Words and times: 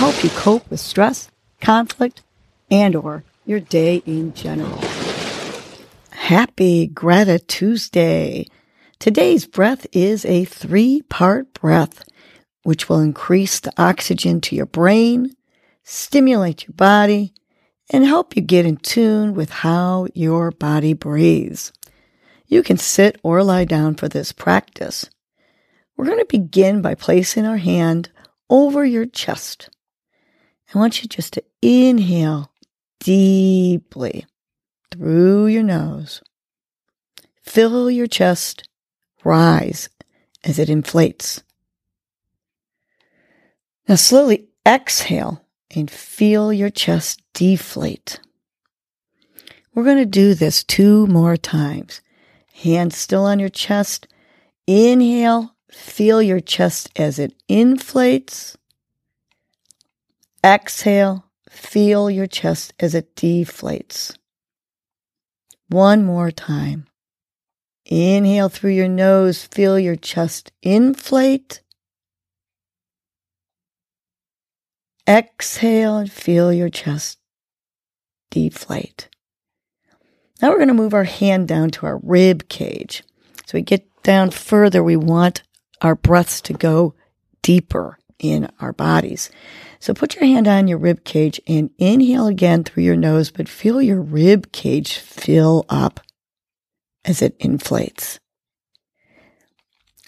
help 0.00 0.24
you 0.24 0.30
cope 0.30 0.70
with 0.70 0.80
stress, 0.80 1.30
conflict, 1.60 2.22
and 2.70 2.96
or 2.96 3.22
your 3.44 3.60
day 3.60 3.96
in 4.06 4.32
general. 4.32 4.80
Happy 6.08 6.86
Greta 6.86 7.38
Tuesday. 7.38 8.46
Today's 8.98 9.44
breath 9.44 9.86
is 9.92 10.24
a 10.24 10.46
three 10.46 11.02
part 11.02 11.52
breath, 11.52 12.08
which 12.62 12.88
will 12.88 13.00
increase 13.00 13.60
the 13.60 13.74
oxygen 13.76 14.40
to 14.40 14.56
your 14.56 14.64
brain, 14.64 15.36
stimulate 15.84 16.66
your 16.66 16.74
body, 16.76 17.34
and 17.90 18.02
help 18.02 18.34
you 18.34 18.40
get 18.40 18.64
in 18.64 18.78
tune 18.78 19.34
with 19.34 19.50
how 19.50 20.06
your 20.14 20.50
body 20.50 20.94
breathes. 20.94 21.74
You 22.46 22.62
can 22.62 22.78
sit 22.78 23.20
or 23.22 23.44
lie 23.44 23.66
down 23.66 23.96
for 23.96 24.08
this 24.08 24.32
practice. 24.32 25.10
We're 25.94 26.06
going 26.06 26.20
to 26.20 26.24
begin 26.24 26.80
by 26.80 26.94
placing 26.94 27.44
our 27.44 27.58
hand 27.58 28.08
over 28.48 28.82
your 28.82 29.04
chest. 29.04 29.68
I 30.72 30.78
want 30.78 31.02
you 31.02 31.08
just 31.08 31.32
to 31.34 31.44
inhale 31.60 32.52
deeply 33.00 34.26
through 34.92 35.46
your 35.46 35.62
nose. 35.64 36.22
Fill 37.42 37.90
your 37.90 38.06
chest, 38.06 38.68
rise 39.24 39.88
as 40.44 40.58
it 40.58 40.70
inflates. 40.70 41.42
Now 43.88 43.96
slowly 43.96 44.48
exhale 44.66 45.44
and 45.74 45.90
feel 45.90 46.52
your 46.52 46.70
chest 46.70 47.20
deflate. 47.34 48.20
We're 49.74 49.84
going 49.84 49.98
to 49.98 50.06
do 50.06 50.34
this 50.34 50.62
two 50.62 51.06
more 51.06 51.36
times. 51.36 52.00
Hands 52.54 52.96
still 52.96 53.24
on 53.24 53.40
your 53.40 53.48
chest. 53.48 54.06
Inhale, 54.66 55.56
feel 55.70 56.22
your 56.22 56.40
chest 56.40 56.90
as 56.96 57.18
it 57.18 57.34
inflates. 57.48 58.56
Exhale, 60.44 61.26
feel 61.50 62.10
your 62.10 62.26
chest 62.26 62.72
as 62.80 62.94
it 62.94 63.14
deflates. 63.14 64.16
One 65.68 66.04
more 66.04 66.30
time. 66.30 66.86
Inhale 67.84 68.48
through 68.48 68.70
your 68.70 68.88
nose, 68.88 69.44
feel 69.44 69.78
your 69.78 69.96
chest 69.96 70.52
inflate. 70.62 71.60
Exhale 75.08 75.96
and 75.98 76.10
feel 76.10 76.52
your 76.52 76.70
chest 76.70 77.18
deflate. 78.30 79.08
Now 80.40 80.50
we're 80.50 80.56
going 80.56 80.68
to 80.68 80.74
move 80.74 80.94
our 80.94 81.04
hand 81.04 81.48
down 81.48 81.70
to 81.70 81.86
our 81.86 82.00
rib 82.02 82.48
cage. 82.48 83.02
So 83.44 83.58
we 83.58 83.62
get 83.62 83.86
down 84.02 84.30
further. 84.30 84.82
We 84.82 84.96
want 84.96 85.42
our 85.82 85.94
breaths 85.94 86.40
to 86.42 86.52
go 86.52 86.94
deeper 87.42 87.98
in 88.20 88.48
our 88.60 88.72
bodies. 88.72 89.30
So 89.80 89.94
put 89.94 90.14
your 90.14 90.26
hand 90.26 90.46
on 90.46 90.68
your 90.68 90.78
rib 90.78 91.04
cage 91.04 91.40
and 91.48 91.70
inhale 91.78 92.26
again 92.26 92.62
through 92.62 92.84
your 92.84 92.96
nose, 92.96 93.30
but 93.30 93.48
feel 93.48 93.82
your 93.82 94.00
rib 94.00 94.52
cage 94.52 94.98
fill 94.98 95.64
up 95.68 96.00
as 97.04 97.22
it 97.22 97.34
inflates. 97.40 98.20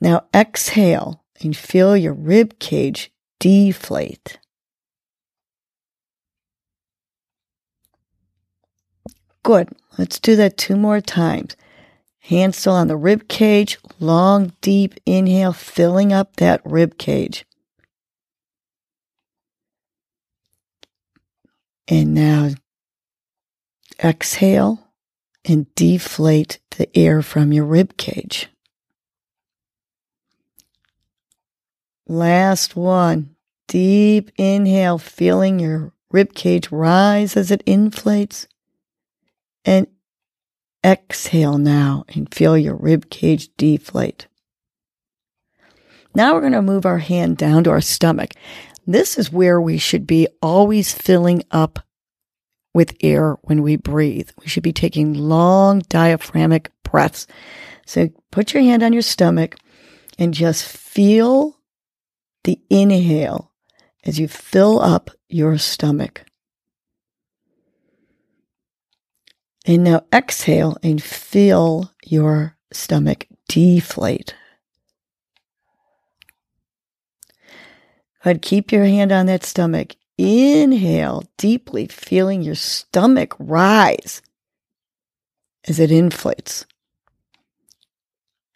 Now 0.00 0.24
exhale 0.34 1.24
and 1.40 1.56
feel 1.56 1.96
your 1.96 2.14
rib 2.14 2.58
cage 2.58 3.12
deflate. 3.38 4.38
Good. 9.42 9.68
Let's 9.96 10.18
do 10.18 10.36
that 10.36 10.56
two 10.56 10.76
more 10.76 11.00
times. 11.00 11.56
Hands 12.20 12.54
still 12.54 12.74
on 12.74 12.88
the 12.88 12.96
rib 12.96 13.28
cage. 13.28 13.78
Long, 13.98 14.52
deep 14.60 14.94
inhale, 15.06 15.54
filling 15.54 16.12
up 16.12 16.36
that 16.36 16.60
rib 16.64 16.98
cage. 16.98 17.46
And 21.88 22.14
now 22.14 22.50
exhale 24.02 24.88
and 25.44 25.74
deflate 25.74 26.60
the 26.76 26.94
air 26.96 27.22
from 27.22 27.52
your 27.52 27.64
rib 27.64 27.96
cage. 27.96 28.48
Last 32.06 32.76
one. 32.76 33.34
Deep 33.66 34.30
inhale, 34.38 34.98
feeling 34.98 35.58
your 35.58 35.92
rib 36.10 36.34
cage 36.34 36.70
rise 36.70 37.36
as 37.36 37.50
it 37.50 37.62
inflates. 37.66 38.46
And 39.64 39.86
exhale 40.84 41.58
now 41.58 42.04
and 42.14 42.32
feel 42.32 42.56
your 42.56 42.76
rib 42.76 43.10
cage 43.10 43.50
deflate. 43.56 44.26
Now 46.14 46.34
we're 46.34 46.40
going 46.40 46.52
to 46.52 46.62
move 46.62 46.86
our 46.86 46.98
hand 46.98 47.36
down 47.36 47.64
to 47.64 47.70
our 47.70 47.80
stomach. 47.80 48.32
This 48.88 49.18
is 49.18 49.30
where 49.30 49.60
we 49.60 49.76
should 49.76 50.06
be 50.06 50.28
always 50.40 50.94
filling 50.94 51.42
up 51.50 51.80
with 52.72 52.96
air 53.02 53.36
when 53.42 53.62
we 53.62 53.76
breathe. 53.76 54.30
We 54.40 54.48
should 54.48 54.62
be 54.62 54.72
taking 54.72 55.12
long 55.12 55.80
diaphragmatic 55.90 56.72
breaths. 56.84 57.26
So 57.84 58.08
put 58.30 58.54
your 58.54 58.62
hand 58.62 58.82
on 58.82 58.94
your 58.94 59.02
stomach 59.02 59.58
and 60.18 60.32
just 60.32 60.64
feel 60.64 61.58
the 62.44 62.58
inhale 62.70 63.52
as 64.06 64.18
you 64.18 64.26
fill 64.26 64.80
up 64.80 65.10
your 65.28 65.58
stomach. 65.58 66.24
And 69.66 69.84
now 69.84 70.06
exhale 70.14 70.78
and 70.82 71.02
feel 71.02 71.92
your 72.06 72.56
stomach 72.72 73.26
deflate. 73.50 74.34
Ahead, 78.22 78.42
keep 78.42 78.72
your 78.72 78.84
hand 78.84 79.12
on 79.12 79.26
that 79.26 79.44
stomach. 79.44 79.94
Inhale 80.16 81.24
deeply, 81.36 81.86
feeling 81.86 82.42
your 82.42 82.56
stomach 82.56 83.34
rise 83.38 84.20
as 85.68 85.78
it 85.78 85.92
inflates. 85.92 86.66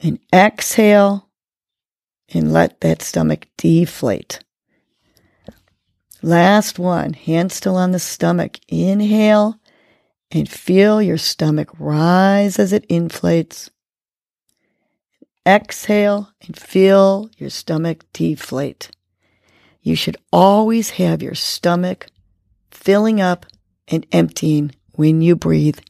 And 0.00 0.18
exhale 0.34 1.28
and 2.34 2.52
let 2.52 2.80
that 2.80 3.02
stomach 3.02 3.46
deflate. 3.56 4.40
Last 6.22 6.78
one, 6.78 7.12
hand 7.12 7.52
still 7.52 7.76
on 7.76 7.92
the 7.92 7.98
stomach. 7.98 8.58
Inhale 8.68 9.60
and 10.30 10.48
feel 10.48 11.02
your 11.02 11.18
stomach 11.18 11.68
rise 11.78 12.58
as 12.58 12.72
it 12.72 12.86
inflates. 12.88 13.70
Exhale 15.46 16.30
and 16.46 16.56
feel 16.58 17.28
your 17.38 17.50
stomach 17.50 18.04
deflate. 18.12 18.90
You 19.82 19.96
should 19.96 20.16
always 20.32 20.90
have 20.90 21.22
your 21.22 21.34
stomach 21.34 22.06
filling 22.70 23.20
up 23.20 23.46
and 23.88 24.06
emptying 24.12 24.72
when 24.92 25.20
you 25.20 25.34
breathe. 25.34 25.80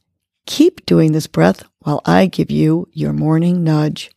Keep 0.47 0.86
doing 0.86 1.12
this 1.12 1.26
breath 1.26 1.62
while 1.80 2.00
I 2.06 2.26
give 2.26 2.50
you 2.50 2.88
your 2.92 3.12
morning 3.12 3.62
nudge. 3.62 4.10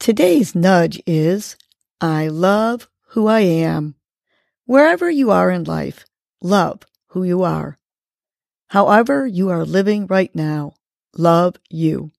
Today's 0.00 0.54
nudge 0.54 1.00
is 1.06 1.56
I 2.00 2.28
love 2.28 2.88
who 3.10 3.28
I 3.28 3.40
am. 3.40 3.94
Wherever 4.64 5.08
you 5.08 5.30
are 5.30 5.50
in 5.50 5.64
life, 5.64 6.04
love 6.42 6.82
who 7.08 7.22
you 7.22 7.44
are. 7.44 7.78
However, 8.68 9.26
you 9.26 9.48
are 9.48 9.64
living 9.64 10.08
right 10.08 10.34
now, 10.34 10.74
love 11.16 11.56
you. 11.70 12.10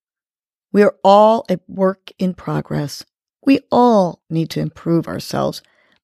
We 0.72 0.82
are 0.82 0.96
all 1.04 1.46
a 1.50 1.60
work 1.68 2.12
in 2.18 2.34
progress. 2.34 3.04
We 3.46 3.60
all 3.70 4.22
need 4.30 4.50
to 4.52 4.62
improve 4.62 5.08
ourselves, 5.08 5.62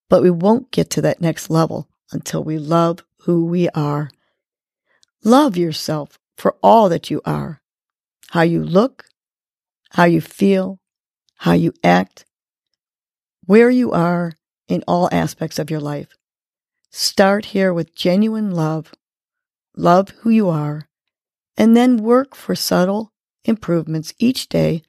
but 0.09 0.21
we 0.21 0.29
won't 0.29 0.71
get 0.71 0.89
to 0.91 1.01
that 1.01 1.21
next 1.21 1.49
level 1.49 1.87
until 2.11 2.43
we 2.43 2.57
love 2.57 2.99
who 3.21 3.45
we 3.45 3.69
are. 3.69 4.09
Love 5.23 5.57
yourself 5.57 6.19
for 6.37 6.55
all 6.61 6.89
that 6.89 7.09
you 7.09 7.21
are 7.25 7.61
how 8.31 8.41
you 8.41 8.63
look, 8.63 9.05
how 9.91 10.05
you 10.05 10.19
feel, 10.19 10.79
how 11.37 11.51
you 11.51 11.71
act, 11.83 12.25
where 13.45 13.69
you 13.69 13.91
are 13.91 14.31
in 14.67 14.83
all 14.87 15.07
aspects 15.11 15.59
of 15.59 15.69
your 15.69 15.79
life. 15.79 16.07
Start 16.89 17.45
here 17.45 17.71
with 17.71 17.95
genuine 17.95 18.49
love 18.49 18.91
love 19.75 20.09
who 20.21 20.29
you 20.29 20.49
are, 20.49 20.87
and 21.57 21.75
then 21.75 21.97
work 21.97 22.35
for 22.35 22.55
subtle 22.55 23.11
improvements 23.43 24.13
each 24.19 24.47
day, 24.47 24.81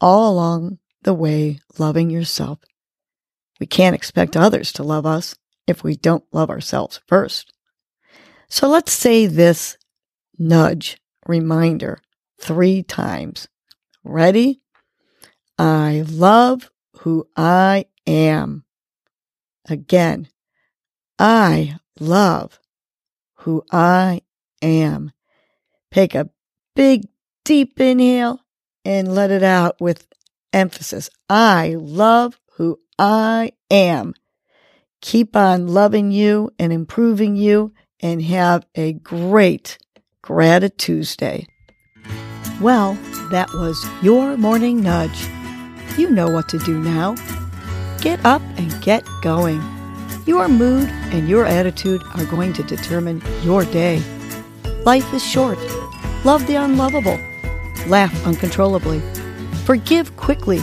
all 0.00 0.32
along 0.32 0.78
the 1.02 1.14
way, 1.14 1.58
loving 1.78 2.10
yourself. 2.10 2.58
We 3.62 3.66
can't 3.66 3.94
expect 3.94 4.36
others 4.36 4.72
to 4.72 4.82
love 4.82 5.06
us 5.06 5.36
if 5.68 5.84
we 5.84 5.94
don't 5.94 6.24
love 6.32 6.50
ourselves 6.50 6.98
first. 7.06 7.52
So 8.48 8.66
let's 8.66 8.90
say 8.90 9.26
this 9.26 9.78
nudge 10.36 11.00
reminder 11.28 12.00
three 12.40 12.82
times. 12.82 13.46
Ready? 14.02 14.62
I 15.56 16.04
love 16.08 16.72
who 17.02 17.28
I 17.36 17.84
am. 18.04 18.64
Again, 19.68 20.26
I 21.16 21.76
love 22.00 22.58
who 23.42 23.62
I 23.70 24.22
am. 24.60 25.12
Take 25.92 26.16
a 26.16 26.30
big, 26.74 27.04
deep 27.44 27.78
inhale 27.78 28.40
and 28.84 29.14
let 29.14 29.30
it 29.30 29.44
out 29.44 29.80
with 29.80 30.08
emphasis. 30.52 31.08
I 31.28 31.76
love 31.78 32.40
I 32.98 33.52
am. 33.70 34.14
Keep 35.00 35.34
on 35.34 35.66
loving 35.66 36.10
you 36.10 36.50
and 36.58 36.72
improving 36.72 37.36
you 37.36 37.72
and 38.00 38.22
have 38.22 38.66
a 38.74 38.92
great 38.94 39.78
Gratitude 40.22 40.78
Tuesday. 40.78 41.46
Well, 42.60 42.94
that 43.30 43.48
was 43.54 43.84
your 44.02 44.36
morning 44.36 44.80
nudge. 44.80 45.26
You 45.98 46.10
know 46.10 46.30
what 46.30 46.48
to 46.50 46.58
do 46.60 46.78
now. 46.78 47.16
Get 48.00 48.24
up 48.24 48.42
and 48.56 48.80
get 48.82 49.04
going. 49.20 49.60
Your 50.26 50.48
mood 50.48 50.88
and 51.10 51.28
your 51.28 51.44
attitude 51.44 52.02
are 52.14 52.24
going 52.26 52.52
to 52.52 52.62
determine 52.62 53.20
your 53.42 53.64
day. 53.64 54.00
Life 54.84 55.12
is 55.12 55.24
short. 55.24 55.58
Love 56.24 56.46
the 56.46 56.54
unlovable. 56.54 57.18
Laugh 57.88 58.14
uncontrollably. 58.24 59.00
Forgive 59.64 60.16
quickly. 60.16 60.62